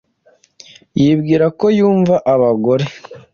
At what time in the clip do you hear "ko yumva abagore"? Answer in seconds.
1.59-2.85